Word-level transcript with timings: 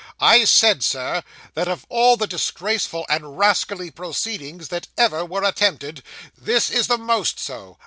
'I 0.19 0.45
said, 0.45 0.83
Sir, 0.83 1.23
that 1.53 1.67
of 1.67 1.85
all 1.87 2.17
the 2.17 2.25
disgraceful 2.25 3.05
and 3.07 3.37
rascally 3.37 3.91
proceedings 3.91 4.69
that 4.69 4.87
ever 4.97 5.23
were 5.23 5.43
attempted, 5.43 6.01
this 6.35 6.71
is 6.71 6.87
the 6.87 6.97
most 6.97 7.39
so. 7.39 7.77